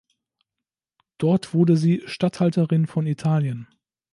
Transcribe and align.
Dort 1.19 1.53
wurde 1.53 1.77
sie 1.77 2.01
Statthalterin 2.07 2.87
von 2.87 3.05
Italien. 3.05 3.67